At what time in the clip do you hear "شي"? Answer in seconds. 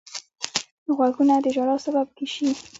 2.33-2.47